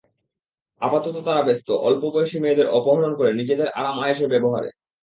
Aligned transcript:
আপাতত 0.81 1.15
তাঁরা 1.25 1.41
ব্যস্ত 1.43 1.67
অল্প 1.87 2.03
বয়সী 2.13 2.37
মেয়েদের 2.39 2.67
অপহরণ 2.71 3.11
করে 3.15 3.31
নিজেদের 3.33 3.67
আরাম-আয়েশে 3.79 4.25
ব্যবহারে। 4.33 4.69